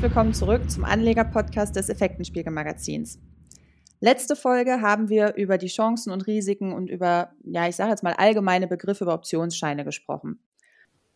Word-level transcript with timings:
Herzlich 0.00 0.16
willkommen 0.16 0.32
zurück 0.32 0.70
zum 0.70 0.86
Anleger-Podcast 0.86 1.76
des 1.76 1.90
Effektenspiegel-Magazins. 1.90 3.18
Letzte 4.00 4.34
Folge 4.34 4.80
haben 4.80 5.10
wir 5.10 5.34
über 5.34 5.58
die 5.58 5.66
Chancen 5.66 6.10
und 6.10 6.26
Risiken 6.26 6.72
und 6.72 6.88
über, 6.88 7.32
ja, 7.44 7.68
ich 7.68 7.76
sage 7.76 7.90
jetzt 7.90 8.02
mal 8.02 8.14
allgemeine 8.14 8.66
Begriffe 8.66 9.04
über 9.04 9.12
Optionsscheine 9.12 9.84
gesprochen. 9.84 10.38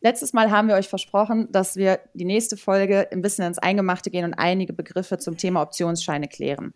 Letztes 0.02 0.34
Mal 0.34 0.50
haben 0.50 0.68
wir 0.68 0.74
euch 0.74 0.88
versprochen, 0.88 1.50
dass 1.50 1.76
wir 1.76 1.98
die 2.12 2.26
nächste 2.26 2.58
Folge 2.58 3.08
ein 3.10 3.22
bisschen 3.22 3.46
ins 3.46 3.58
Eingemachte 3.58 4.10
gehen 4.10 4.26
und 4.26 4.34
einige 4.34 4.74
Begriffe 4.74 5.16
zum 5.16 5.38
Thema 5.38 5.62
Optionsscheine 5.62 6.28
klären. 6.28 6.74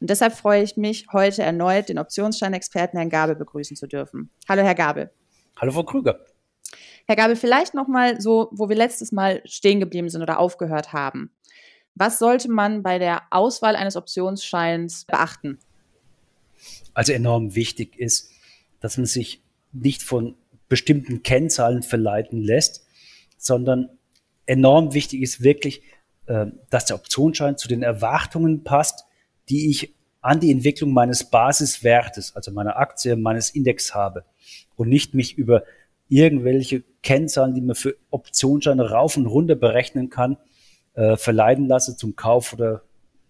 Und 0.00 0.08
deshalb 0.08 0.32
freue 0.32 0.62
ich 0.62 0.78
mich, 0.78 1.08
heute 1.12 1.42
erneut 1.42 1.90
den 1.90 1.98
Optionsscheinexperten 1.98 2.98
Herrn 2.98 3.10
Gabel 3.10 3.36
begrüßen 3.36 3.76
zu 3.76 3.86
dürfen. 3.86 4.30
Hallo, 4.48 4.62
Herr 4.62 4.74
Gabel. 4.74 5.10
Hallo, 5.60 5.72
Frau 5.72 5.82
Krüger. 5.82 6.20
Herr 7.10 7.16
Gabel, 7.16 7.34
vielleicht 7.34 7.74
noch 7.74 7.88
mal 7.88 8.20
so, 8.20 8.50
wo 8.52 8.68
wir 8.68 8.76
letztes 8.76 9.10
Mal 9.10 9.42
stehen 9.44 9.80
geblieben 9.80 10.08
sind 10.08 10.22
oder 10.22 10.38
aufgehört 10.38 10.92
haben. 10.92 11.32
Was 11.96 12.20
sollte 12.20 12.48
man 12.48 12.84
bei 12.84 13.00
der 13.00 13.22
Auswahl 13.30 13.74
eines 13.74 13.96
Optionsscheins 13.96 15.06
beachten? 15.06 15.58
Also 16.94 17.12
enorm 17.12 17.56
wichtig 17.56 17.98
ist, 17.98 18.30
dass 18.78 18.96
man 18.96 19.06
sich 19.06 19.42
nicht 19.72 20.04
von 20.04 20.36
bestimmten 20.68 21.24
Kennzahlen 21.24 21.82
verleiten 21.82 22.44
lässt, 22.44 22.86
sondern 23.36 23.88
enorm 24.46 24.94
wichtig 24.94 25.20
ist 25.20 25.42
wirklich, 25.42 25.82
äh, 26.26 26.46
dass 26.70 26.84
der 26.84 26.94
Optionsschein 26.94 27.58
zu 27.58 27.66
den 27.66 27.82
Erwartungen 27.82 28.62
passt, 28.62 29.04
die 29.48 29.68
ich 29.68 29.96
an 30.20 30.38
die 30.38 30.52
Entwicklung 30.52 30.92
meines 30.92 31.24
Basiswertes, 31.24 32.36
also 32.36 32.52
meiner 32.52 32.76
Aktie, 32.76 33.16
meines 33.16 33.50
Index 33.50 33.96
habe 33.96 34.24
und 34.76 34.88
nicht 34.88 35.12
mich 35.12 35.36
über 35.36 35.64
irgendwelche 36.08 36.84
Kennzahlen, 37.02 37.54
die 37.54 37.60
man 37.60 37.76
für 37.76 37.96
Optionsscheine 38.10 38.90
rauf 38.90 39.16
und 39.16 39.26
runter 39.26 39.54
berechnen 39.54 40.10
kann, 40.10 40.36
äh, 40.94 41.16
verleiten 41.16 41.66
lasse 41.66 41.96
zum 41.96 42.16
Kauf 42.16 42.52
oder 42.52 42.82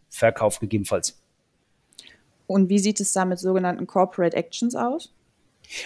Verkauf 0.08 0.58
gegebenenfalls. 0.58 1.20
Und 2.46 2.68
wie 2.68 2.80
sieht 2.80 2.98
es 3.00 3.12
da 3.12 3.24
mit 3.24 3.38
sogenannten 3.38 3.86
Corporate 3.86 4.36
Actions 4.36 4.74
aus? 4.74 5.14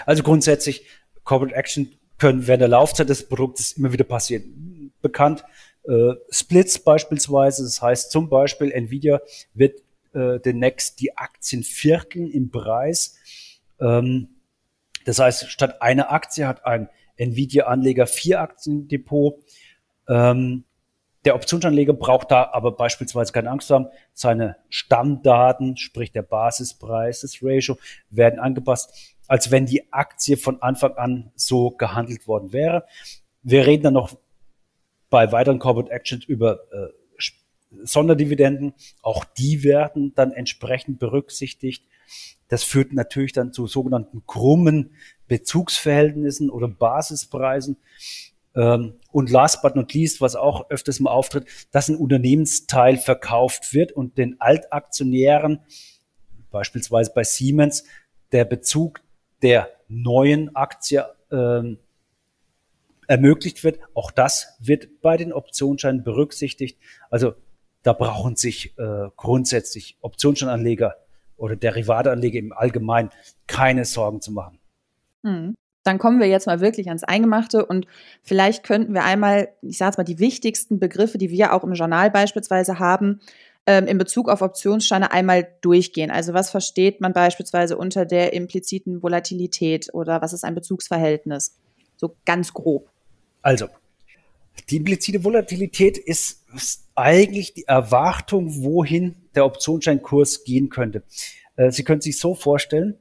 Also 0.07 0.23
grundsätzlich, 0.23 0.87
Corporate 1.25 1.55
Action 1.55 1.93
können 2.19 2.47
während 2.47 2.63
der 2.63 2.69
Laufzeit 2.69 3.09
des 3.09 3.29
Produktes 3.29 3.73
immer 3.73 3.93
wieder 3.93 4.05
passieren. 4.05 4.93
Bekannt, 5.03 5.45
äh, 5.85 6.15
Splits 6.31 6.79
beispielsweise, 6.79 7.65
das 7.65 7.83
heißt 7.83 8.11
zum 8.11 8.31
Beispiel 8.31 8.73
Nvidia 8.73 9.21
wird 9.53 9.83
äh, 10.15 10.41
demnächst 10.41 11.01
die 11.01 11.17
Aktien 11.17 11.63
vierteln 11.63 12.31
im 12.31 12.51
Preis. 12.51 13.17
Ähm, 13.81 14.29
das 15.05 15.19
heißt, 15.19 15.51
statt 15.51 15.83
einer 15.83 16.13
Aktie 16.13 16.47
hat 16.47 16.65
ein 16.65 16.89
Nvidia-Anleger 17.17 18.07
vier 18.07 18.41
Aktien 18.41 18.81
im 18.83 18.89
Depot. 18.89 19.35
Ähm, 20.09 20.65
der 21.25 21.35
Optionsanleger 21.35 21.95
braucht 21.95 22.31
da 22.31 22.51
aber 22.53 22.73
beispielsweise 22.73 23.33
keine 23.33 23.51
Angst 23.51 23.71
haben. 23.71 23.87
Seine 24.13 24.57
Stammdaten, 24.69 25.77
sprich 25.77 26.13
der 26.13 26.23
Basispreis, 26.23 27.23
das 27.23 27.39
Ratio, 27.43 27.79
werden 28.11 28.39
angepasst, 28.39 29.17
als 29.27 29.51
wenn 29.51 29.65
die 29.65 29.91
Aktie 29.93 30.37
von 30.37 30.61
Anfang 30.61 30.95
an 30.97 31.33
so 31.35 31.71
gehandelt 31.71 32.29
worden 32.29 32.53
wäre. 32.53 32.85
Wir 33.43 33.67
reden 33.67 33.85
dann 33.85 33.95
noch 33.95 34.15
bei 35.09 35.33
weiteren 35.33 35.59
Corporate 35.59 35.91
Actions 35.91 36.25
über 36.25 36.61
äh, 36.73 36.89
Sonderdividenden. 37.83 38.75
Auch 39.03 39.25
die 39.25 39.63
werden 39.65 40.13
dann 40.15 40.33
entsprechend 40.33 40.99
berücksichtigt. 40.99 41.85
Das 42.49 42.63
führt 42.63 42.93
natürlich 42.93 43.33
dann 43.33 43.53
zu 43.53 43.67
sogenannten 43.67 44.25
krummen 44.27 44.95
Bezugsverhältnissen 45.29 46.51
oder 46.51 46.69
Basispreisen. 46.69 47.77
Ähm, 48.55 48.95
und 49.11 49.31
last 49.31 49.63
but 49.63 49.77
not 49.77 49.93
least, 49.93 50.21
was 50.21 50.37
auch 50.37 50.71
öfters 50.71 51.01
mal 51.01 51.11
auftritt, 51.11 51.47
dass 51.73 51.89
ein 51.89 51.97
Unternehmensteil 51.97 52.97
verkauft 52.97 53.75
wird 53.75 53.93
und 53.93 54.19
den 54.19 54.41
Altaktionären, 54.41 55.61
beispielsweise 56.51 57.13
bei 57.15 57.25
Siemens, 57.25 57.85
der 58.33 58.45
Bezug 58.45 59.01
der 59.43 59.71
neuen 59.89 60.55
Aktie 60.55 61.05
ähm, 61.31 61.79
ermöglicht 63.07 63.65
wird. 63.65 63.79
Auch 63.93 64.11
das 64.11 64.57
wird 64.61 65.01
bei 65.03 65.17
den 65.17 65.33
Optionsscheinen 65.33 66.05
berücksichtigt. 66.05 66.79
Also 67.11 67.35
da 67.83 67.93
brauchen 67.93 68.37
sich 68.37 68.79
äh, 68.79 69.09
grundsätzlich 69.17 69.99
Optionsscheinanleger 70.01 70.97
oder 71.37 71.57
Derivateanleger 71.57 72.39
im 72.39 72.53
Allgemeinen 72.53 73.11
keine 73.47 73.85
Sorgen 73.85 74.21
zu 74.21 74.33
machen. 74.33 74.59
Hm. 75.25 75.55
Dann 75.83 75.99
kommen 75.99 76.19
wir 76.19 76.27
jetzt 76.27 76.47
mal 76.47 76.61
wirklich 76.61 76.89
ans 76.89 77.05
Eingemachte 77.05 77.67
und 77.67 77.87
vielleicht 78.23 78.65
könnten 78.65 78.95
wir 78.95 79.05
einmal, 79.05 79.49
ich 79.61 79.77
sage 79.77 79.91
jetzt 79.91 79.99
mal, 79.99 80.05
die 80.05 80.19
wichtigsten 80.19 80.79
Begriffe, 80.79 81.19
die 81.19 81.31
wir 81.31 81.53
auch 81.53 81.63
im 81.63 81.75
Journal 81.75 82.11
beispielsweise 82.11 82.79
haben, 82.79 83.21
ähm, 83.67 83.87
in 83.87 83.99
Bezug 83.99 84.29
auf 84.31 84.41
Optionsscheine 84.41 85.13
einmal 85.13 85.47
durchgehen. 85.61 86.11
Also 86.11 86.33
was 86.33 86.51
versteht 86.51 87.01
man 87.01 87.13
beispielsweise 87.13 87.77
unter 87.77 88.07
der 88.07 88.33
impliziten 88.33 89.03
Volatilität 89.03 89.93
oder 89.93 90.23
was 90.23 90.33
ist 90.33 90.45
ein 90.45 90.55
Bezugsverhältnis? 90.55 91.57
So 91.97 92.17
ganz 92.25 92.53
grob. 92.55 92.89
Also, 93.43 93.69
die 94.71 94.77
implizite 94.77 95.23
Volatilität 95.23 95.99
ist, 95.99 96.45
ist 96.55 96.89
eigentlich 96.95 97.55
die 97.55 97.65
Erwartung, 97.65 98.63
wohin 98.63 99.17
der 99.35 99.45
Optionsscheinkurs 99.45 100.45
gehen 100.45 100.71
könnte. 100.71 101.03
Äh, 101.57 101.71
Sie 101.71 101.85
können 101.85 102.01
sich 102.01 102.19
so 102.19 102.35
vorstellen, 102.35 102.97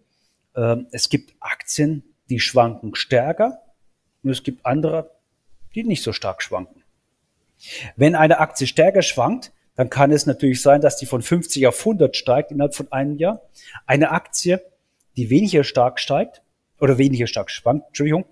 äh, 0.55 0.77
es 0.91 1.09
gibt 1.09 1.33
Aktien, 1.39 2.03
die 2.29 2.39
schwanken 2.39 2.95
stärker 2.95 3.61
und 4.23 4.29
es 4.29 4.43
gibt 4.43 4.65
andere, 4.65 5.11
die 5.75 5.83
nicht 5.83 6.03
so 6.03 6.13
stark 6.13 6.41
schwanken. 6.41 6.83
Wenn 7.95 8.15
eine 8.15 8.39
Aktie 8.39 8.67
stärker 8.67 9.01
schwankt, 9.01 9.51
dann 9.75 9.89
kann 9.89 10.11
es 10.11 10.25
natürlich 10.25 10.61
sein, 10.61 10.81
dass 10.81 10.97
die 10.97 11.05
von 11.05 11.21
50 11.21 11.67
auf 11.67 11.79
100 11.79 12.15
steigt 12.15 12.51
innerhalb 12.51 12.75
von 12.75 12.91
einem 12.91 13.17
Jahr. 13.17 13.41
Eine 13.85 14.11
Aktie, 14.11 14.61
die 15.15 15.29
weniger 15.29 15.63
stark 15.63 15.99
steigt 15.99 16.41
oder 16.79 16.97
weniger 16.97 17.27
stark 17.27 17.49
schwankt, 17.49 17.87
Entschuldigung, 17.87 18.25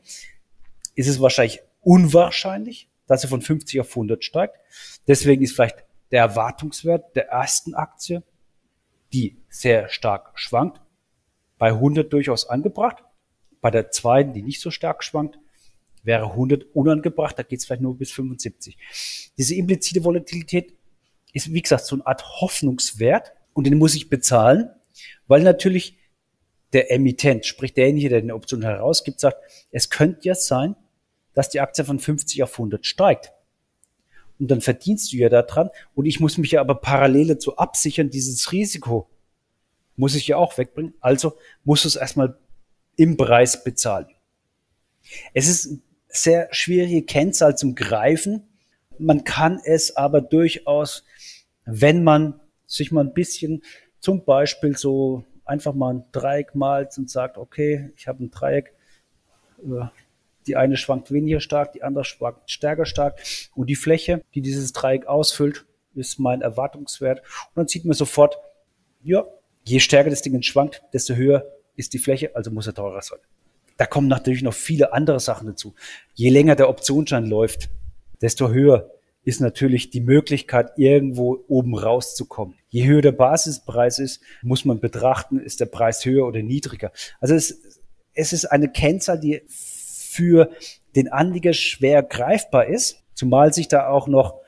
ist 0.95 1.07
es 1.07 1.19
wahrscheinlich 1.19 1.61
unwahrscheinlich, 1.81 2.89
dass 3.07 3.21
sie 3.21 3.27
von 3.27 3.41
50 3.41 3.79
auf 3.81 3.89
100 3.89 4.23
steigt. 4.23 4.55
Deswegen 5.07 5.43
ist 5.43 5.53
vielleicht 5.55 5.83
der 6.11 6.21
Erwartungswert 6.21 7.15
der 7.15 7.29
ersten 7.29 7.73
Aktie, 7.73 8.23
die 9.13 9.37
sehr 9.49 9.89
stark 9.89 10.31
schwankt, 10.35 10.81
bei 11.57 11.69
100 11.69 12.11
durchaus 12.11 12.47
angebracht. 12.47 13.03
Bei 13.61 13.71
der 13.71 13.91
zweiten, 13.91 14.33
die 14.33 14.41
nicht 14.41 14.59
so 14.59 14.71
stark 14.71 15.03
schwankt, 15.03 15.39
wäre 16.03 16.31
100 16.31 16.75
unangebracht. 16.75 17.37
Da 17.37 17.43
geht 17.43 17.59
es 17.59 17.65
vielleicht 17.65 17.81
nur 17.81 17.97
bis 17.97 18.11
75. 18.11 18.77
Diese 19.37 19.55
implizite 19.55 20.03
Volatilität 20.03 20.73
ist, 21.33 21.53
wie 21.53 21.61
gesagt, 21.61 21.85
so 21.85 21.95
eine 21.95 22.07
Art 22.07 22.41
Hoffnungswert 22.41 23.33
und 23.53 23.65
den 23.65 23.77
muss 23.77 23.95
ich 23.95 24.09
bezahlen, 24.09 24.69
weil 25.27 25.43
natürlich 25.43 25.97
der 26.73 26.91
Emittent, 26.91 27.45
sprich 27.45 27.73
derjenige, 27.73 28.09
der 28.09 28.19
eine 28.19 28.35
Option 28.35 28.63
herausgibt, 28.63 29.19
sagt, 29.19 29.37
es 29.71 29.89
könnte 29.89 30.27
ja 30.27 30.35
sein, 30.35 30.75
dass 31.33 31.49
die 31.49 31.59
Aktie 31.59 31.85
von 31.85 31.99
50 31.99 32.43
auf 32.43 32.53
100 32.53 32.85
steigt 32.85 33.33
und 34.41 34.49
dann 34.49 34.59
verdienst 34.59 35.13
du 35.13 35.17
ja 35.17 35.29
daran. 35.29 35.69
Und 35.93 36.07
ich 36.07 36.19
muss 36.19 36.39
mich 36.39 36.51
ja 36.51 36.61
aber 36.61 36.75
parallel 36.75 37.27
dazu 37.27 37.57
absichern, 37.57 38.09
dieses 38.09 38.51
Risiko 38.51 39.07
muss 39.95 40.15
ich 40.15 40.27
ja 40.27 40.37
auch 40.37 40.57
wegbringen. 40.57 40.95
Also 40.99 41.37
muss 41.63 41.85
es 41.85 41.95
erstmal 41.95 42.37
im 42.95 43.17
Preis 43.17 43.63
bezahlen. 43.63 44.07
Es 45.33 45.47
ist 45.47 45.67
eine 45.67 45.79
sehr 46.07 46.47
schwierige 46.51 47.03
Kennzahl 47.03 47.57
zum 47.57 47.75
Greifen. 47.75 48.47
Man 48.97 49.23
kann 49.23 49.59
es 49.63 49.95
aber 49.95 50.21
durchaus, 50.21 51.03
wenn 51.65 52.03
man 52.03 52.39
sich 52.65 52.91
mal 52.91 53.03
ein 53.03 53.13
bisschen 53.13 53.63
zum 53.99 54.23
Beispiel 54.25 54.77
so 54.77 55.25
einfach 55.45 55.73
mal 55.73 55.95
ein 55.95 56.03
Dreieck 56.11 56.55
malt 56.55 56.97
und 56.97 57.09
sagt, 57.09 57.37
okay, 57.37 57.91
ich 57.95 58.07
habe 58.07 58.23
ein 58.23 58.31
Dreieck, 58.31 58.73
äh, 59.63 59.85
die 60.47 60.55
eine 60.55 60.77
schwankt 60.77 61.11
weniger 61.11 61.39
stark, 61.39 61.73
die 61.73 61.83
andere 61.83 62.03
schwankt 62.03 62.49
stärker 62.49 62.85
stark. 62.85 63.21
Und 63.55 63.67
die 63.67 63.75
Fläche, 63.75 64.23
die 64.33 64.41
dieses 64.41 64.73
Dreieck 64.73 65.05
ausfüllt, 65.05 65.65
ist 65.93 66.19
mein 66.19 66.41
Erwartungswert. 66.41 67.19
Und 67.19 67.55
dann 67.55 67.67
sieht 67.67 67.85
man 67.85 67.93
sofort, 67.93 68.37
ja, 69.03 69.25
je 69.63 69.79
stärker 69.79 70.09
das 70.09 70.21
Ding 70.21 70.41
schwankt, 70.41 70.81
desto 70.93 71.13
höher 71.15 71.45
ist 71.75 71.93
die 71.93 71.99
Fläche, 71.99 72.35
also 72.35 72.51
muss 72.51 72.67
er 72.67 72.73
teurer 72.73 73.01
sein. 73.01 73.19
Da 73.77 73.85
kommen 73.85 74.07
natürlich 74.07 74.43
noch 74.43 74.53
viele 74.53 74.93
andere 74.93 75.19
Sachen 75.19 75.47
dazu. 75.47 75.73
Je 76.13 76.29
länger 76.29 76.55
der 76.55 76.69
Optionsschein 76.69 77.25
läuft, 77.25 77.69
desto 78.21 78.49
höher 78.49 78.91
ist 79.23 79.41
natürlich 79.41 79.89
die 79.89 80.01
Möglichkeit, 80.01 80.71
irgendwo 80.77 81.43
oben 81.47 81.77
rauszukommen. 81.77 82.55
Je 82.69 82.85
höher 82.85 83.01
der 83.01 83.11
Basispreis 83.11 83.99
ist, 83.99 84.21
muss 84.41 84.65
man 84.65 84.79
betrachten, 84.79 85.39
ist 85.39 85.59
der 85.59 85.67
Preis 85.67 86.05
höher 86.05 86.25
oder 86.25 86.41
niedriger. 86.41 86.91
Also 87.19 87.35
es, 87.35 87.79
es 88.13 88.33
ist 88.33 88.45
eine 88.45 88.69
Kennzahl, 88.69 89.19
die 89.19 89.41
für 89.47 90.51
den 90.95 91.07
Anleger 91.07 91.53
schwer 91.53 92.03
greifbar 92.03 92.67
ist, 92.67 93.03
zumal 93.13 93.53
sich 93.53 93.67
da 93.67 93.87
auch 93.87 94.07
noch 94.07 94.41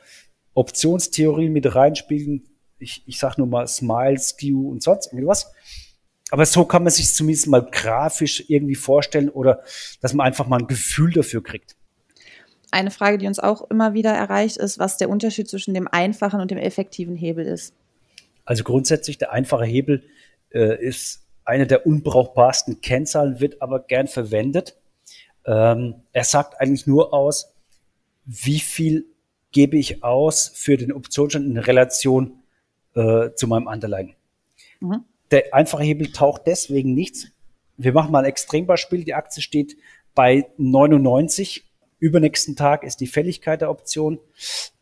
Optionstheorien 0.53 1.53
mit 1.53 1.73
reinspielen. 1.73 2.43
Ich, 2.79 3.03
ich 3.05 3.19
sage 3.19 3.35
nur 3.37 3.47
mal 3.47 3.67
Smile, 3.67 4.19
Skew 4.19 4.69
und 4.69 4.83
sonst 4.83 5.13
irgendwas. 5.13 5.51
Aber 6.31 6.45
so 6.45 6.65
kann 6.65 6.83
man 6.83 6.91
sich 6.91 7.13
zumindest 7.13 7.47
mal 7.47 7.65
grafisch 7.69 8.45
irgendwie 8.47 8.75
vorstellen 8.75 9.29
oder 9.29 9.61
dass 10.01 10.13
man 10.13 10.25
einfach 10.25 10.47
mal 10.47 10.59
ein 10.59 10.67
Gefühl 10.67 11.11
dafür 11.11 11.43
kriegt. 11.43 11.75
eine 12.71 12.89
Frage, 12.89 13.19
die 13.19 13.27
uns 13.27 13.39
auch 13.39 13.69
immer 13.69 13.93
wieder 13.93 14.11
erreicht, 14.11 14.57
ist, 14.57 14.79
was 14.79 14.97
der 14.97 15.09
Unterschied 15.09 15.47
zwischen 15.47 15.75
dem 15.75 15.87
einfachen 15.87 16.41
und 16.41 16.49
dem 16.49 16.57
effektiven 16.57 17.15
Hebel 17.15 17.45
ist. 17.45 17.75
Also 18.45 18.63
grundsätzlich 18.63 19.17
der 19.19 19.31
einfache 19.31 19.65
Hebel 19.65 20.03
äh, 20.49 20.83
ist 20.83 21.23
eine 21.45 21.67
der 21.67 21.85
unbrauchbarsten 21.85 22.81
Kennzahlen, 22.81 23.39
wird 23.39 23.61
aber 23.61 23.79
gern 23.79 24.07
verwendet. 24.07 24.75
Ähm, 25.45 25.95
er 26.13 26.23
sagt 26.23 26.59
eigentlich 26.59 26.87
nur 26.87 27.13
aus, 27.13 27.53
wie 28.25 28.59
viel 28.59 29.05
gebe 29.51 29.77
ich 29.77 30.03
aus 30.03 30.51
für 30.55 30.77
den 30.77 30.91
Optionsschein 30.91 31.43
in 31.43 31.57
Relation 31.57 32.39
äh, 32.95 33.29
zu 33.35 33.47
meinem 33.47 33.67
Underlying. 33.67 34.15
Mhm. 34.79 35.05
Der 35.33 35.51
einfache 35.51 35.81
Hebel 35.81 36.11
taucht 36.11 36.43
deswegen 36.45 36.93
nichts. 36.93 37.25
Wir 37.75 37.91
machen 37.91 38.11
mal 38.11 38.19
ein 38.19 38.25
Extrembeispiel. 38.25 39.03
Die 39.03 39.15
Aktie 39.15 39.41
steht 39.41 39.75
bei 40.13 40.45
99. 40.57 41.63
Übernächsten 41.97 42.55
Tag 42.55 42.83
ist 42.83 42.97
die 42.97 43.07
Fälligkeit 43.07 43.61
der 43.61 43.71
Option. 43.71 44.19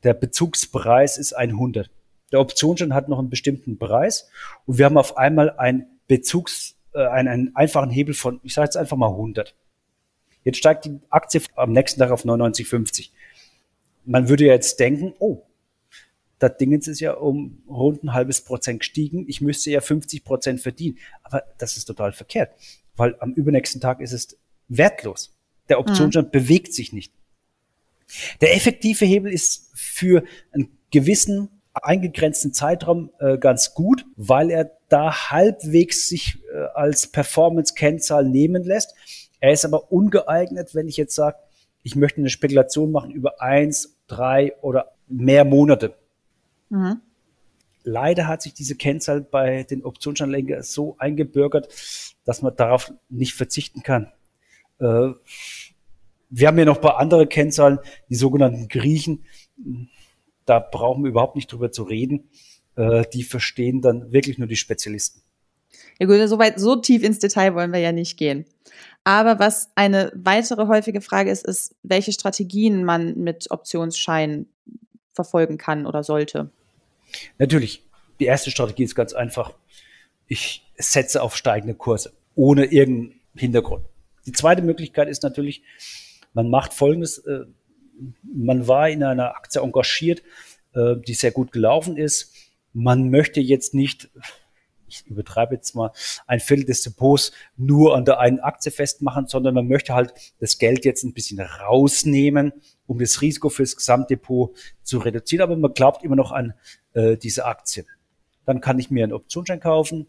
Der 0.04 0.14
Bezugspreis 0.14 1.18
ist 1.18 1.32
100. 1.32 1.90
Der 2.34 2.42
Optionsschein 2.42 2.94
hat 2.94 3.08
noch 3.08 3.20
einen 3.20 3.30
bestimmten 3.30 3.78
Preis 3.78 4.30
und 4.66 4.78
wir 4.78 4.84
haben 4.84 4.98
auf 4.98 5.16
einmal 5.16 5.52
einen 5.52 5.86
Bezugs, 6.10 6.76
äh, 6.94 7.00
einen, 7.00 7.30
einen 7.30 7.56
einfachen 7.56 7.90
Hebel 7.90 8.14
von, 8.14 8.42
ich 8.44 8.54
sage 8.54 8.66
jetzt 8.66 8.76
einfach 8.76 8.98
mal 8.98 9.08
100. 9.08 9.56
Jetzt 10.44 10.58
steigt 10.58 10.84
die 10.84 11.00
Aktie 11.10 11.44
am 11.56 11.72
nächsten 11.72 12.02
Tag 12.02 12.12
auf 12.12 12.26
99,50. 12.26 13.12
Man 14.04 14.28
würde 14.28 14.48
ja 14.48 14.54
jetzt 14.54 14.82
denken, 14.82 15.14
oh, 15.20 15.44
das 16.42 16.58
Ding 16.58 16.72
ist 16.74 17.00
ja 17.00 17.14
um 17.14 17.62
rund 17.70 18.04
ein 18.04 18.14
halbes 18.14 18.42
Prozent 18.42 18.80
gestiegen. 18.80 19.26
Ich 19.28 19.42
müsste 19.42 19.70
ja 19.70 19.80
50 19.80 20.24
Prozent 20.24 20.60
verdienen. 20.60 20.98
Aber 21.22 21.44
das 21.60 21.78
ist 21.78 21.86
total 21.86 22.14
verkehrt, 22.14 22.52
weil 22.96 23.16
am 23.20 23.34
übernächsten 23.34 23.80
Tag 23.80 24.02
ist 24.02 24.12
es 24.12 24.40
wertlos. 24.68 25.38
Der 25.70 25.80
Optionsstand 25.80 26.30
mhm. 26.30 26.32
bewegt 26.32 26.74
sich 26.74 26.94
nicht. 26.94 27.14
Der 28.42 28.56
effektive 28.56 29.06
Hebel 29.06 29.32
ist 29.32 29.70
für 29.76 30.24
einen 30.52 30.76
gewissen 30.90 31.50
eingegrenzten 31.74 32.54
Zeitraum 32.54 33.12
äh, 33.20 33.38
ganz 33.38 33.76
gut, 33.76 34.06
weil 34.16 34.50
er 34.50 34.72
da 34.90 35.30
halbwegs 35.30 36.10
sich 36.10 36.40
äh, 36.54 36.58
als 36.74 37.08
Performance-Kennzahl 37.08 38.26
nehmen 38.26 38.64
lässt. 38.64 38.96
Er 39.40 39.54
ist 39.54 39.64
aber 39.64 39.92
ungeeignet, 39.92 40.74
wenn 40.74 40.88
ich 40.88 40.98
jetzt 40.98 41.16
sage, 41.16 41.38
ich 41.84 41.96
möchte 41.96 42.20
eine 42.20 42.30
Spekulation 42.30 42.92
machen 42.92 43.12
über 43.12 43.42
eins, 43.42 43.96
drei 44.08 44.54
oder 44.62 44.92
mehr 45.08 45.46
Monate. 45.46 45.96
Mhm. 46.72 47.02
Leider 47.84 48.28
hat 48.28 48.42
sich 48.42 48.54
diese 48.54 48.76
Kennzahl 48.76 49.22
bei 49.22 49.64
den 49.64 49.84
Optionsanlegern 49.84 50.64
so 50.64 50.96
eingebürgert, 51.00 51.74
dass 52.26 52.42
man 52.42 52.56
darauf 52.56 52.94
nicht 53.10 53.34
verzichten 53.34 53.84
kann. 53.84 54.12
Äh, 54.80 55.10
wir 56.30 56.48
haben 56.48 56.58
ja 56.58 56.66
noch 56.66 56.78
ein 56.78 56.82
paar 56.82 56.98
andere 56.98 57.28
Kennzahlen, 57.28 57.80
die 58.10 58.16
sogenannten 58.16 58.68
Griechen. 58.70 59.26
Da 60.46 60.60
brauchen 60.60 61.04
wir 61.04 61.10
überhaupt 61.10 61.36
nicht 61.36 61.52
drüber 61.52 61.72
zu 61.72 61.84
reden. 61.84 62.30
Äh, 62.76 63.04
die 63.14 63.24
verstehen 63.24 63.82
dann 63.82 64.14
wirklich 64.14 64.38
nur 64.38 64.48
die 64.48 64.56
Spezialisten. 64.56 65.22
Ja 66.00 66.08
gut, 66.08 66.28
so 66.30 66.40
weit, 66.40 66.60
so 66.60 66.78
tief 66.78 67.04
ins 67.04 67.20
Detail 67.20 67.54
wollen 67.54 67.74
wir 67.74 67.80
ja 67.80 67.92
nicht 67.92 68.18
gehen. 68.18 68.46
Aber 69.04 69.40
was 69.40 69.72
eine 69.76 70.12
weitere 70.16 70.68
häufige 70.68 71.02
Frage 71.02 71.32
ist, 71.32 71.46
ist, 71.46 71.76
welche 71.84 72.12
Strategien 72.12 72.86
man 72.86 73.18
mit 73.18 73.52
Optionsscheinen 73.52 74.48
verfolgen 75.14 75.58
kann 75.58 75.86
oder 75.86 76.04
sollte. 76.04 76.52
Natürlich. 77.38 77.84
Die 78.20 78.26
erste 78.26 78.52
Strategie 78.52 78.84
ist 78.84 78.96
ganz 78.96 79.14
einfach. 79.14 79.54
Ich 80.28 80.66
setze 80.78 81.22
auf 81.22 81.36
steigende 81.36 81.76
Kurse 81.76 82.14
ohne 82.36 82.66
irgendeinen 82.66 83.20
Hintergrund. 83.36 83.86
Die 84.26 84.32
zweite 84.32 84.62
Möglichkeit 84.62 85.10
ist 85.10 85.24
natürlich, 85.24 85.64
man 86.34 86.50
macht 86.50 86.74
Folgendes. 86.74 87.20
Äh, 87.20 87.46
man 88.24 88.68
war 88.68 88.90
in 88.90 89.04
einer 89.04 89.36
Aktie 89.36 89.62
engagiert, 89.62 90.24
äh, 90.74 90.96
die 91.06 91.14
sehr 91.14 91.32
gut 91.32 91.52
gelaufen 91.52 91.98
ist. 91.98 92.34
Man 92.74 93.10
möchte 93.10 93.42
jetzt 93.42 93.74
nicht, 93.74 94.10
ich 94.92 95.08
übertreibe 95.08 95.56
jetzt 95.56 95.76
mal, 95.76 95.92
ein 96.28 96.40
Viertel 96.40 96.66
des 96.66 96.82
Depots 96.82 97.32
nur 97.58 97.96
an 97.96 98.06
der 98.06 98.20
einen 98.20 98.40
Aktie 98.40 98.72
festmachen, 98.72 99.28
sondern 99.28 99.54
man 99.54 99.68
möchte 99.68 99.94
halt 99.94 100.14
das 100.40 100.58
Geld 100.58 100.86
jetzt 100.86 101.04
ein 101.04 101.14
bisschen 101.14 101.40
rausnehmen, 101.40 102.54
um 102.88 103.00
das 103.00 103.22
Risiko 103.22 103.50
fürs 103.50 103.76
Gesamtdepot 103.76 104.58
zu 104.84 105.00
reduzieren. 105.00 105.44
Aber 105.44 105.56
man 105.56 105.74
glaubt 105.74 106.04
immer 106.04 106.16
noch 106.16 106.32
an 106.32 106.54
äh, 106.94 107.18
diese 107.18 107.46
Aktie. 107.46 107.86
Dann 108.46 108.62
kann 108.62 108.80
ich 108.80 108.92
mir 108.92 109.04
einen 109.04 109.14
Optionsschein 109.14 109.60
kaufen. 109.60 110.08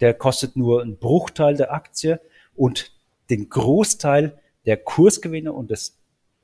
Der 0.00 0.14
kostet 0.14 0.56
nur 0.56 0.82
einen 0.82 0.98
Bruchteil 0.98 1.56
der 1.56 1.72
Aktie 1.72 2.20
und 2.54 2.92
den 3.28 3.48
Großteil 3.48 4.38
der 4.66 4.76
Kursgewinne 4.76 5.52
und 5.52 5.70
des 5.70 5.98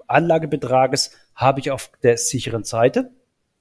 Anlagebetrages 0.07 1.13
habe 1.35 1.61
ich 1.61 1.71
auf 1.71 1.91
der 2.03 2.17
sicheren 2.17 2.65
Seite. 2.65 3.11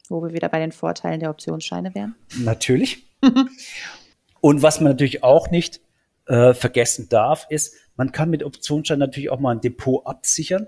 Wo 0.09 0.21
wir 0.21 0.33
wieder 0.33 0.49
bei 0.49 0.59
den 0.59 0.71
Vorteilen 0.71 1.19
der 1.19 1.29
Optionsscheine 1.29 1.95
wären. 1.95 2.15
Natürlich. 2.37 3.05
und 4.41 4.61
was 4.61 4.79
man 4.79 4.91
natürlich 4.91 5.23
auch 5.23 5.49
nicht 5.51 5.81
äh, 6.27 6.53
vergessen 6.53 7.09
darf, 7.09 7.47
ist, 7.49 7.75
man 7.95 8.11
kann 8.11 8.29
mit 8.29 8.43
Optionsscheinen 8.43 8.99
natürlich 8.99 9.29
auch 9.29 9.39
mal 9.39 9.51
ein 9.51 9.61
Depot 9.61 10.05
absichern 10.05 10.67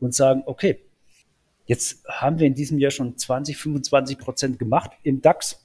und 0.00 0.14
sagen, 0.14 0.42
okay, 0.46 0.84
jetzt 1.66 2.04
haben 2.08 2.38
wir 2.38 2.46
in 2.46 2.54
diesem 2.54 2.78
Jahr 2.78 2.90
schon 2.90 3.16
20, 3.16 3.56
25 3.56 4.18
Prozent 4.18 4.58
gemacht 4.58 4.90
im 5.02 5.20
DAX. 5.20 5.64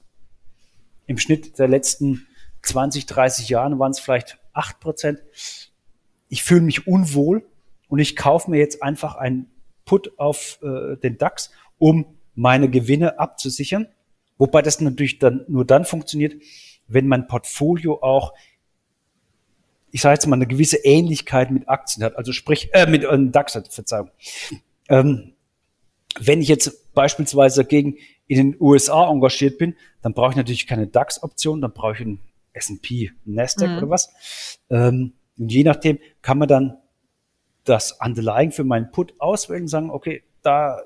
Im 1.06 1.18
Schnitt 1.18 1.60
der 1.60 1.68
letzten 1.68 2.28
20, 2.64 3.06
30 3.06 3.50
Jahren 3.50 3.80
waren 3.80 3.92
es 3.92 4.00
vielleicht 4.00 4.38
8 4.54 4.80
Prozent 4.80 5.20
ich 6.34 6.42
fühle 6.42 6.62
mich 6.62 6.88
unwohl 6.88 7.46
und 7.90 8.00
ich 8.00 8.16
kaufe 8.16 8.50
mir 8.50 8.58
jetzt 8.58 8.82
einfach 8.82 9.14
einen 9.14 9.52
Put 9.86 10.18
auf 10.18 10.58
äh, 10.64 10.98
den 10.98 11.20
DAX, 11.20 11.52
um 11.78 12.18
meine 12.34 12.72
Gewinne 12.72 13.20
abzusichern. 13.20 13.86
Wobei 14.44 14.62
das 14.62 14.82
natürlich 14.82 15.20
dann 15.20 15.46
nur 15.48 15.64
dann 15.64 15.86
funktioniert, 15.86 16.34
wenn 16.90 17.08
mein 17.08 17.28
Portfolio 17.28 18.04
auch, 18.04 18.34
ich 19.90 20.02
sage 20.02 20.16
jetzt 20.16 20.28
mal, 20.28 20.36
eine 20.36 20.48
gewisse 20.48 20.84
Ähnlichkeit 20.84 21.50
mit 21.50 21.70
Aktien 21.70 22.04
hat, 22.04 22.18
also 22.18 22.34
sprich, 22.34 22.70
äh, 22.74 22.86
mit 22.86 23.06
einem 23.06 23.30
äh, 23.30 23.32
DAX 23.32 23.56
hat, 23.56 23.70
Verzeihung. 23.70 24.12
Ähm, 24.90 25.32
wenn 26.20 26.42
ich 26.42 26.50
jetzt 26.50 26.94
beispielsweise 26.94 27.64
gegen 27.64 27.96
in 28.28 28.36
den 28.36 28.58
USA 28.60 29.10
engagiert 29.10 29.60
bin, 29.60 29.78
dann 30.02 30.14
brauche 30.14 30.32
ich 30.32 30.36
natürlich 30.36 30.68
keine 30.68 30.88
DAX-Option, 30.88 31.62
dann 31.62 31.72
brauche 31.72 31.94
ich 31.94 32.02
einen 32.02 32.20
S&P, 32.52 33.12
Nasdaq 33.24 33.70
mhm. 33.70 33.78
oder 33.78 33.90
was. 33.92 34.60
Ähm, 34.70 35.14
und 35.38 35.54
je 35.54 35.64
nachdem 35.64 36.00
kann 36.22 36.38
man 36.38 36.50
dann 36.50 36.78
das 37.64 37.98
Underlying 38.06 38.52
für 38.52 38.66
meinen 38.66 38.92
Put 38.92 39.14
auswählen 39.20 39.62
und 39.62 39.68
sagen, 39.70 39.90
okay, 39.90 40.22
da, 40.42 40.82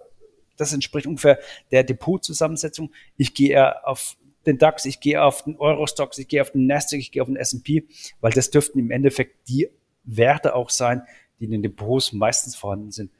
das 0.58 0.74
entspricht 0.74 1.08
ungefähr 1.08 1.40
der 1.72 1.84
Depotzusammensetzung. 1.84 2.92
Ich 3.16 3.34
gehe 3.34 3.52
eher 3.52 3.88
auf 3.88 4.18
den 4.46 4.58
DAX, 4.58 4.86
ich 4.86 5.00
gehe 5.00 5.22
auf 5.22 5.44
den 5.44 5.58
Eurostox, 5.58 6.18
ich 6.18 6.28
gehe 6.28 6.42
auf 6.42 6.52
den 6.52 6.68
Nasdaq, 6.68 7.00
ich 7.00 7.12
gehe 7.12 7.22
auf 7.22 7.28
den 7.28 7.36
S&P, 7.36 7.88
weil 8.22 8.32
das 8.32 8.50
dürften 8.50 8.80
im 8.80 8.92
Endeffekt 8.92 9.50
die 9.50 9.70
Werte 10.04 10.56
auch 10.56 10.70
sein, 10.70 11.04
die 11.40 11.46
in 11.46 11.52
den 11.52 11.62
Depots 11.62 12.14
meistens 12.14 12.56
vorhanden 12.56 12.92
sind. 12.92 13.12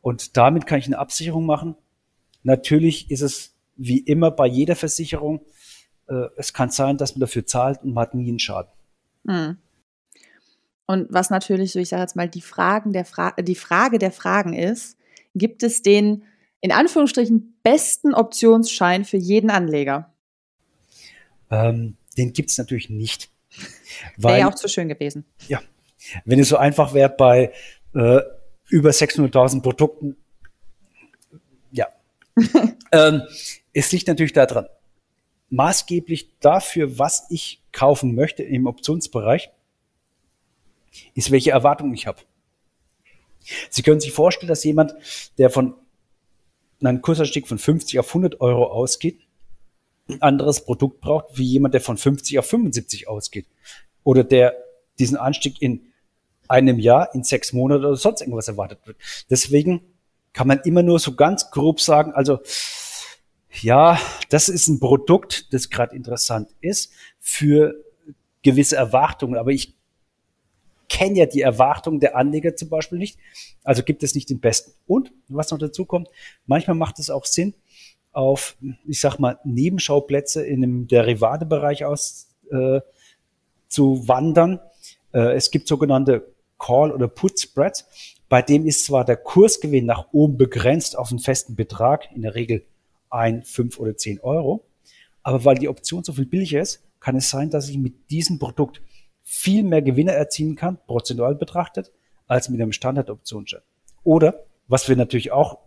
Und 0.00 0.36
damit 0.36 0.66
kann 0.66 0.78
ich 0.78 0.86
eine 0.86 0.98
Absicherung 0.98 1.46
machen. 1.46 1.74
Natürlich 2.42 3.10
ist 3.10 3.22
es 3.22 3.54
wie 3.76 3.98
immer 3.98 4.30
bei 4.30 4.46
jeder 4.46 4.76
Versicherung, 4.76 5.40
äh, 6.08 6.28
es 6.36 6.52
kann 6.52 6.70
sein, 6.70 6.96
dass 6.96 7.14
man 7.14 7.20
dafür 7.20 7.46
zahlt 7.46 7.82
und 7.82 7.94
man 7.94 8.02
hat 8.02 8.14
nie 8.14 8.28
einen 8.28 8.38
Schaden. 8.38 8.70
Mhm. 9.24 9.58
Und 10.86 11.06
was 11.10 11.30
natürlich 11.30 11.72
so, 11.72 11.78
ich 11.78 11.90
sage 11.90 12.02
jetzt 12.02 12.16
mal, 12.16 12.28
die, 12.28 12.40
Fragen 12.40 12.92
der 12.92 13.04
Fra 13.04 13.32
die 13.32 13.54
Frage 13.54 13.98
der 13.98 14.10
Fragen 14.10 14.54
ist, 14.54 14.96
gibt 15.34 15.62
es 15.62 15.82
den 15.82 16.24
in 16.60 16.72
Anführungsstrichen 16.72 17.58
besten 17.62 18.14
Optionsschein 18.14 19.04
für 19.04 19.16
jeden 19.16 19.50
Anleger? 19.50 20.12
Ähm, 21.50 21.96
den 22.16 22.32
gibt 22.32 22.50
es 22.50 22.58
natürlich 22.58 22.90
nicht. 22.90 23.30
Wäre 24.16 24.38
ja 24.40 24.48
auch 24.48 24.54
zu 24.54 24.68
schön 24.68 24.88
gewesen. 24.88 25.24
Ja, 25.48 25.60
wenn 26.24 26.38
es 26.38 26.48
so 26.48 26.56
einfach 26.56 26.94
wäre 26.94 27.10
bei 27.10 27.52
äh, 27.94 28.20
über 28.68 28.90
600.000 28.90 29.62
Produkten, 29.62 30.16
ja. 31.72 31.86
ähm, 32.92 33.22
es 33.72 33.92
liegt 33.92 34.08
natürlich 34.08 34.32
daran, 34.32 34.66
maßgeblich 35.50 36.38
dafür, 36.40 36.98
was 36.98 37.26
ich 37.30 37.62
kaufen 37.72 38.14
möchte 38.14 38.42
im 38.42 38.66
Optionsbereich, 38.66 39.50
ist, 41.14 41.30
welche 41.30 41.50
Erwartungen 41.50 41.94
ich 41.94 42.06
habe. 42.06 42.22
Sie 43.70 43.82
können 43.82 44.00
sich 44.00 44.12
vorstellen, 44.12 44.48
dass 44.48 44.64
jemand, 44.64 44.94
der 45.38 45.50
von 45.50 45.74
einem 46.80 47.02
Kursanstieg 47.02 47.48
von 47.48 47.58
50 47.58 47.98
auf 47.98 48.08
100 48.08 48.40
Euro 48.40 48.66
ausgeht, 48.66 49.20
ein 50.08 50.22
anderes 50.22 50.64
Produkt 50.64 51.00
braucht, 51.00 51.36
wie 51.36 51.44
jemand, 51.44 51.74
der 51.74 51.80
von 51.80 51.96
50 51.96 52.38
auf 52.38 52.46
75 52.46 53.08
ausgeht. 53.08 53.46
Oder 54.04 54.24
der 54.24 54.56
diesen 54.98 55.16
Anstieg 55.16 55.60
in 55.60 55.92
einem 56.48 56.78
Jahr, 56.78 57.14
in 57.14 57.22
sechs 57.22 57.52
Monaten 57.52 57.84
oder 57.84 57.96
sonst 57.96 58.22
irgendwas 58.22 58.48
erwartet 58.48 58.80
wird. 58.86 58.96
Deswegen 59.30 59.82
kann 60.32 60.48
man 60.48 60.60
immer 60.60 60.82
nur 60.82 60.98
so 60.98 61.14
ganz 61.14 61.50
grob 61.50 61.80
sagen, 61.80 62.12
also 62.12 62.40
ja, 63.60 64.00
das 64.30 64.48
ist 64.48 64.68
ein 64.68 64.80
Produkt, 64.80 65.52
das 65.52 65.70
gerade 65.70 65.94
interessant 65.94 66.54
ist 66.60 66.92
für 67.18 67.74
gewisse 68.42 68.76
Erwartungen, 68.76 69.36
aber 69.36 69.50
ich 69.50 69.77
kenne 70.88 71.18
ja 71.18 71.26
die 71.26 71.42
Erwartungen 71.42 72.00
der 72.00 72.16
Anleger 72.16 72.56
zum 72.56 72.68
Beispiel 72.68 72.98
nicht. 72.98 73.18
Also 73.62 73.82
gibt 73.82 74.02
es 74.02 74.14
nicht 74.14 74.30
den 74.30 74.40
besten. 74.40 74.72
Und 74.86 75.12
was 75.28 75.50
noch 75.50 75.58
dazu 75.58 75.84
kommt, 75.84 76.08
manchmal 76.46 76.76
macht 76.76 76.98
es 76.98 77.10
auch 77.10 77.24
Sinn, 77.24 77.54
auf, 78.12 78.56
ich 78.86 79.00
sag 79.00 79.18
mal, 79.18 79.38
Nebenschauplätze 79.44 80.44
in 80.44 80.62
einem 80.62 80.88
Derivatebereich 80.88 81.84
aus 81.84 82.28
äh, 82.50 82.80
zu 83.68 84.08
wandern. 84.08 84.60
Äh, 85.12 85.34
es 85.34 85.50
gibt 85.50 85.68
sogenannte 85.68 86.26
Call- 86.58 86.90
oder 86.92 87.06
Put-Spreads. 87.06 87.86
Bei 88.28 88.42
dem 88.42 88.66
ist 88.66 88.84
zwar 88.84 89.04
der 89.04 89.16
Kursgewinn 89.16 89.86
nach 89.86 90.08
oben 90.12 90.36
begrenzt 90.36 90.98
auf 90.98 91.10
einen 91.10 91.20
festen 91.20 91.54
Betrag, 91.54 92.08
in 92.14 92.22
der 92.22 92.34
Regel 92.34 92.64
ein, 93.10 93.42
fünf 93.44 93.78
oder 93.78 93.96
zehn 93.96 94.20
Euro. 94.20 94.64
Aber 95.22 95.44
weil 95.44 95.56
die 95.56 95.68
Option 95.68 96.04
so 96.04 96.12
viel 96.12 96.26
billiger 96.26 96.60
ist, 96.60 96.82
kann 97.00 97.16
es 97.16 97.30
sein, 97.30 97.50
dass 97.50 97.68
ich 97.68 97.78
mit 97.78 98.10
diesem 98.10 98.38
Produkt 98.38 98.82
viel 99.30 99.62
mehr 99.62 99.82
Gewinne 99.82 100.12
erzielen 100.12 100.56
kann, 100.56 100.78
prozentual 100.86 101.34
betrachtet, 101.34 101.92
als 102.26 102.48
mit 102.48 102.62
einem 102.62 102.72
Standardoptionsschein. 102.72 103.60
Oder, 104.02 104.46
was 104.68 104.88
wir 104.88 104.96
natürlich 104.96 105.32
auch 105.32 105.58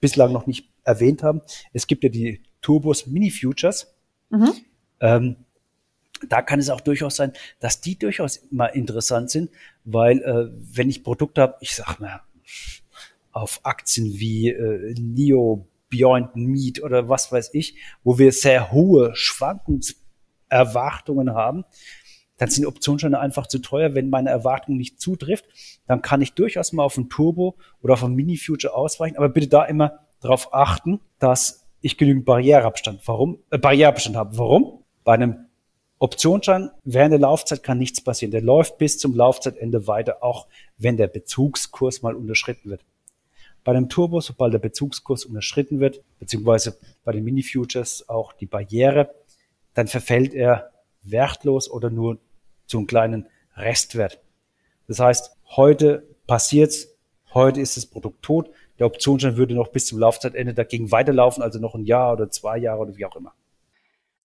bislang 0.00 0.32
noch 0.32 0.46
nicht 0.46 0.68
erwähnt 0.84 1.22
haben, 1.22 1.40
es 1.72 1.86
gibt 1.86 2.04
ja 2.04 2.10
die 2.10 2.42
Turbos 2.60 3.06
Mini 3.06 3.30
Futures. 3.30 3.96
Mhm. 4.28 4.52
Ähm, 5.00 5.36
da 6.28 6.42
kann 6.42 6.58
es 6.58 6.68
auch 6.68 6.82
durchaus 6.82 7.16
sein, 7.16 7.32
dass 7.58 7.80
die 7.80 7.98
durchaus 7.98 8.42
mal 8.50 8.66
interessant 8.66 9.30
sind, 9.30 9.50
weil 9.84 10.20
äh, 10.20 10.50
wenn 10.74 10.90
ich 10.90 11.02
Produkte 11.02 11.40
habe, 11.40 11.56
ich 11.60 11.74
sag 11.74 11.98
mal, 11.98 12.20
auf 13.32 13.60
Aktien 13.62 14.18
wie 14.18 14.50
äh, 14.50 14.94
Neo, 14.98 15.66
Beyond 15.88 16.36
Meat 16.36 16.82
oder 16.82 17.08
was 17.08 17.32
weiß 17.32 17.54
ich, 17.54 17.78
wo 18.04 18.18
wir 18.18 18.32
sehr 18.32 18.72
hohe 18.72 19.12
Schwankungserwartungen 19.14 21.32
haben, 21.32 21.64
dann 22.38 22.50
sind 22.50 22.66
Optionsscheine 22.66 23.18
einfach 23.18 23.46
zu 23.46 23.58
teuer. 23.58 23.94
Wenn 23.94 24.10
meine 24.10 24.30
Erwartung 24.30 24.76
nicht 24.76 25.00
zutrifft, 25.00 25.46
dann 25.86 26.02
kann 26.02 26.20
ich 26.20 26.34
durchaus 26.34 26.72
mal 26.72 26.84
auf 26.84 26.96
ein 26.96 27.08
Turbo 27.08 27.56
oder 27.82 27.94
auf 27.94 28.04
ein 28.04 28.14
Mini-Future 28.14 28.74
ausweichen. 28.74 29.16
Aber 29.16 29.28
bitte 29.28 29.48
da 29.48 29.64
immer 29.64 30.00
darauf 30.20 30.52
achten, 30.52 31.00
dass 31.18 31.66
ich 31.80 31.96
genügend 31.96 32.24
Barriereabstand, 32.24 33.00
warum, 33.06 33.38
äh, 33.50 33.58
Barriereabstand 33.58 34.16
habe. 34.16 34.36
Warum? 34.38 34.84
Bei 35.04 35.14
einem 35.14 35.46
Optionsschein 35.98 36.70
während 36.84 37.12
der 37.12 37.20
Laufzeit 37.20 37.62
kann 37.62 37.78
nichts 37.78 38.02
passieren. 38.02 38.32
Der 38.32 38.42
läuft 38.42 38.76
bis 38.76 38.98
zum 38.98 39.14
Laufzeitende 39.14 39.86
weiter, 39.86 40.22
auch 40.22 40.46
wenn 40.76 40.96
der 40.96 41.06
Bezugskurs 41.06 42.02
mal 42.02 42.14
unterschritten 42.14 42.70
wird. 42.70 42.82
Bei 43.64 43.72
einem 43.72 43.88
Turbo, 43.88 44.20
sobald 44.20 44.52
der 44.52 44.58
Bezugskurs 44.58 45.24
unterschritten 45.24 45.80
wird, 45.80 46.02
beziehungsweise 46.18 46.78
bei 47.02 47.12
den 47.12 47.24
Mini-Futures 47.24 48.08
auch 48.08 48.32
die 48.32 48.46
Barriere, 48.46 49.14
dann 49.74 49.88
verfällt 49.88 50.34
er 50.34 50.70
wertlos 51.02 51.70
oder 51.70 51.90
nur 51.90 52.18
zu 52.66 52.78
einem 52.78 52.86
kleinen 52.86 53.28
Restwert. 53.56 54.20
Das 54.88 55.00
heißt, 55.00 55.36
heute 55.56 56.06
passiert's, 56.26 56.88
heute 57.34 57.60
ist 57.60 57.76
das 57.76 57.86
Produkt 57.86 58.22
tot. 58.22 58.50
Der 58.78 58.86
Optionsschein 58.86 59.36
würde 59.36 59.54
noch 59.54 59.68
bis 59.68 59.86
zum 59.86 59.98
Laufzeitende 59.98 60.54
dagegen 60.54 60.90
weiterlaufen, 60.90 61.42
also 61.42 61.58
noch 61.58 61.74
ein 61.74 61.84
Jahr 61.84 62.12
oder 62.12 62.30
zwei 62.30 62.58
Jahre 62.58 62.80
oder 62.80 62.96
wie 62.96 63.04
auch 63.04 63.16
immer. 63.16 63.32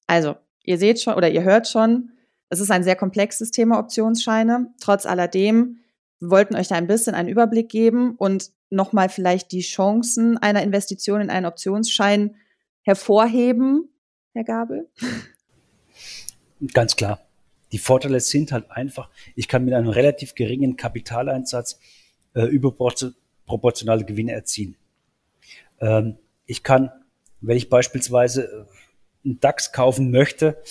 Also, 0.07 0.35
ihr 0.63 0.77
seht 0.77 0.99
schon 0.99 1.13
oder 1.15 1.29
ihr 1.29 1.43
hört 1.43 1.67
schon, 1.67 2.11
es 2.49 2.59
ist 2.59 2.69
ein 2.69 2.83
sehr 2.83 2.97
komplexes 2.97 3.51
Thema 3.51 3.79
Optionsscheine. 3.79 4.73
Trotz 4.81 5.05
alledem, 5.05 5.77
wir 6.19 6.31
wollten 6.31 6.55
euch 6.55 6.67
da 6.67 6.75
ein 6.75 6.87
bisschen 6.87 7.15
einen 7.15 7.29
Überblick 7.29 7.69
geben 7.69 8.15
und 8.17 8.51
nochmal 8.69 9.07
vielleicht 9.07 9.51
die 9.53 9.61
Chancen 9.61 10.37
einer 10.37 10.61
Investition 10.61 11.21
in 11.21 11.29
einen 11.29 11.45
Optionsschein 11.45 12.35
hervorheben, 12.81 13.89
Herr 14.33 14.43
Gabel. 14.43 14.89
Ganz 16.73 16.95
klar. 16.95 17.19
Die 17.71 17.77
Vorteile 17.77 18.19
sind 18.19 18.51
halt 18.51 18.69
einfach, 18.71 19.09
ich 19.35 19.47
kann 19.47 19.65
mit 19.65 19.73
einem 19.73 19.89
relativ 19.89 20.35
geringen 20.35 20.75
Kapitaleinsatz 20.75 21.79
äh, 22.33 22.43
überproportionale 22.43 24.05
Gewinne 24.05 24.33
erzielen. 24.33 24.75
Ähm, 25.79 26.17
ich 26.45 26.63
kann, 26.63 26.91
wenn 27.39 27.57
ich 27.57 27.69
beispielsweise 27.69 28.43
äh, 28.43 29.25
einen 29.25 29.39
DAX 29.39 29.71
kaufen 29.71 30.11
möchte, 30.11 30.61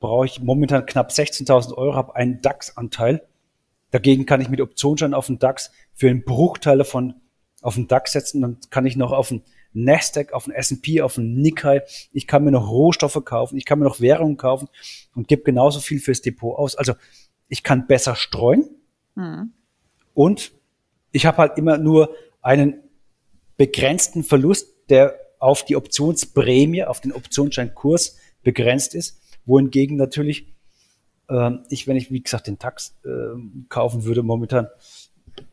brauche 0.00 0.26
ich 0.26 0.40
momentan 0.40 0.86
knapp 0.86 1.10
16.000 1.10 1.74
Euro, 1.74 1.94
habe 1.94 2.16
einen 2.16 2.40
DAX-Anteil. 2.42 3.26
Dagegen 3.90 4.26
kann 4.26 4.40
ich 4.40 4.48
mit 4.48 4.60
Optionsschein 4.60 5.14
auf 5.14 5.26
den 5.26 5.38
DAX 5.38 5.70
für 5.94 6.10
einen 6.10 6.24
Bruchteil 6.24 6.84
von 6.84 7.14
auf 7.62 7.76
den 7.76 7.88
DAX 7.88 8.12
setzen, 8.12 8.42
dann 8.42 8.58
kann 8.68 8.84
ich 8.84 8.96
noch 8.96 9.12
auf 9.12 9.28
den 9.28 9.42
Nasdaq, 9.74 10.32
auf 10.32 10.44
den 10.44 10.52
S&P, 10.52 11.02
auf 11.02 11.16
den 11.16 11.34
Nikkei. 11.34 11.82
Ich 12.12 12.26
kann 12.26 12.44
mir 12.44 12.50
noch 12.50 12.70
Rohstoffe 12.70 13.22
kaufen, 13.24 13.56
ich 13.56 13.64
kann 13.64 13.78
mir 13.78 13.84
noch 13.84 14.00
Währungen 14.00 14.36
kaufen 14.36 14.68
und 15.14 15.28
gebe 15.28 15.42
genauso 15.42 15.80
viel 15.80 16.00
fürs 16.00 16.22
Depot 16.22 16.56
aus. 16.58 16.76
Also 16.76 16.94
ich 17.48 17.62
kann 17.62 17.86
besser 17.86 18.16
streuen 18.16 18.68
mhm. 19.14 19.52
und 20.14 20.52
ich 21.12 21.26
habe 21.26 21.38
halt 21.38 21.58
immer 21.58 21.78
nur 21.78 22.14
einen 22.40 22.80
begrenzten 23.56 24.24
Verlust, 24.24 24.68
der 24.88 25.18
auf 25.38 25.64
die 25.64 25.76
Optionsprämie, 25.76 26.84
auf 26.84 27.00
den 27.00 27.12
Optionsscheinkurs 27.12 28.18
begrenzt 28.42 28.94
ist, 28.94 29.20
wohingegen 29.44 29.96
natürlich 29.96 30.54
äh, 31.28 31.50
ich, 31.68 31.86
wenn 31.86 31.96
ich, 31.96 32.10
wie 32.10 32.22
gesagt, 32.22 32.46
den 32.46 32.58
Tax 32.58 32.96
äh, 33.04 33.08
kaufen 33.68 34.04
würde, 34.04 34.22
momentan 34.22 34.68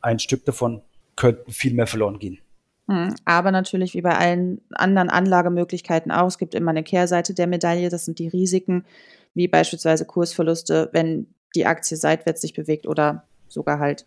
ein 0.01 0.20
Stück 0.20 0.46
davon 0.46 0.82
könnten 1.16 1.51
viel 1.51 1.74
mehr 1.74 1.88
verloren 1.88 2.20
gehen. 2.20 2.40
Hm, 2.88 3.15
aber 3.25 3.51
natürlich 3.51 3.93
wie 3.93 4.01
bei 4.01 4.17
allen 4.17 4.61
anderen 4.71 5.09
Anlagemöglichkeiten 5.09 6.11
auch, 6.11 6.27
es 6.27 6.38
gibt 6.38 6.55
immer 6.55 6.71
eine 6.71 6.83
Kehrseite 6.83 7.33
der 7.33 7.47
Medaille, 7.47 7.89
das 7.89 8.05
sind 8.05 8.19
die 8.19 8.27
Risiken, 8.27 8.85
wie 9.33 9.47
beispielsweise 9.47 10.05
Kursverluste, 10.05 10.89
wenn 10.91 11.27
die 11.55 11.65
Aktie 11.65 11.97
seitwärts 11.97 12.41
sich 12.41 12.53
bewegt 12.53 12.88
oder 12.88 13.25
sogar 13.47 13.79
halt. 13.79 14.05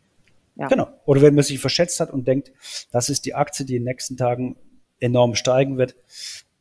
Ja. 0.56 0.68
Genau. 0.68 0.88
Oder 1.04 1.22
wenn 1.22 1.34
man 1.34 1.44
sich 1.44 1.58
verschätzt 1.58 2.00
hat 2.00 2.10
und 2.10 2.26
denkt, 2.28 2.52
das 2.92 3.08
ist 3.08 3.26
die 3.26 3.34
Aktie, 3.34 3.66
die 3.66 3.76
in 3.76 3.82
den 3.82 3.90
nächsten 3.90 4.16
Tagen 4.16 4.56
enorm 5.00 5.34
steigen 5.34 5.78
wird. 5.78 5.96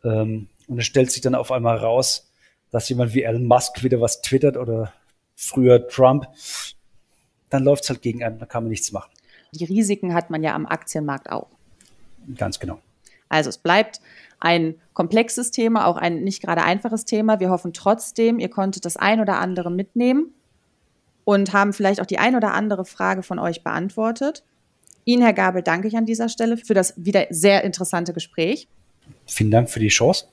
Ähm, 0.03 0.47
und 0.67 0.79
es 0.79 0.85
stellt 0.85 1.11
sich 1.11 1.21
dann 1.21 1.35
auf 1.35 1.51
einmal 1.51 1.77
raus, 1.77 2.31
dass 2.71 2.89
jemand 2.89 3.13
wie 3.13 3.23
Elon 3.23 3.45
Musk 3.45 3.83
wieder 3.83 4.01
was 4.01 4.21
twittert 4.21 4.57
oder 4.57 4.93
früher 5.35 5.87
Trump, 5.87 6.27
dann 7.49 7.63
läuft 7.63 7.83
es 7.83 7.89
halt 7.89 8.01
gegen 8.01 8.23
einen, 8.23 8.39
da 8.39 8.45
kann 8.45 8.63
man 8.63 8.71
nichts 8.71 8.91
machen. 8.91 9.11
Die 9.53 9.65
Risiken 9.65 10.13
hat 10.13 10.31
man 10.31 10.41
ja 10.41 10.55
am 10.55 10.65
Aktienmarkt 10.65 11.29
auch. 11.29 11.49
Ganz 12.35 12.59
genau. 12.59 12.79
Also 13.29 13.49
es 13.49 13.57
bleibt 13.57 13.99
ein 14.39 14.75
komplexes 14.93 15.51
Thema, 15.51 15.87
auch 15.87 15.97
ein 15.97 16.23
nicht 16.23 16.41
gerade 16.41 16.63
einfaches 16.63 17.05
Thema. 17.05 17.39
Wir 17.39 17.49
hoffen 17.49 17.73
trotzdem, 17.73 18.39
ihr 18.39 18.49
konntet 18.49 18.85
das 18.85 18.97
ein 18.97 19.19
oder 19.19 19.39
andere 19.39 19.71
mitnehmen 19.71 20.33
und 21.23 21.53
haben 21.53 21.73
vielleicht 21.73 22.01
auch 22.01 22.05
die 22.05 22.19
ein 22.19 22.35
oder 22.35 22.53
andere 22.53 22.85
Frage 22.85 23.23
von 23.23 23.39
euch 23.39 23.63
beantwortet. 23.63 24.43
Ihnen, 25.05 25.23
Herr 25.23 25.33
Gabel, 25.33 25.61
danke 25.61 25.87
ich 25.87 25.97
an 25.97 26.05
dieser 26.05 26.29
Stelle 26.29 26.57
für 26.57 26.73
das 26.73 26.93
wieder 26.97 27.27
sehr 27.29 27.63
interessante 27.63 28.13
Gespräch. 28.13 28.67
Vielen 29.25 29.51
Dank 29.51 29.69
für 29.69 29.79
die 29.79 29.89
Chance. 29.89 30.27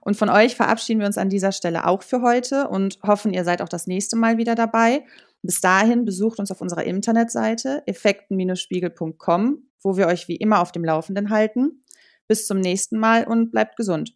Und 0.00 0.16
von 0.16 0.28
euch 0.28 0.54
verabschieden 0.54 1.00
wir 1.00 1.06
uns 1.06 1.18
an 1.18 1.30
dieser 1.30 1.52
Stelle 1.52 1.86
auch 1.86 2.02
für 2.02 2.20
heute 2.20 2.68
und 2.68 2.98
hoffen, 3.02 3.32
ihr 3.32 3.44
seid 3.44 3.62
auch 3.62 3.68
das 3.68 3.86
nächste 3.86 4.16
Mal 4.16 4.36
wieder 4.36 4.54
dabei. 4.54 5.04
Bis 5.42 5.60
dahin 5.60 6.04
besucht 6.04 6.38
uns 6.38 6.50
auf 6.50 6.60
unserer 6.60 6.84
Internetseite 6.84 7.82
effekten-spiegel.com, 7.86 9.58
wo 9.84 9.96
wir 9.96 10.06
euch 10.08 10.26
wie 10.26 10.36
immer 10.36 10.60
auf 10.60 10.72
dem 10.72 10.84
Laufenden 10.84 11.30
halten. 11.30 11.84
Bis 12.26 12.46
zum 12.46 12.58
nächsten 12.58 12.98
Mal 12.98 13.24
und 13.24 13.52
bleibt 13.52 13.76
gesund. 13.76 14.14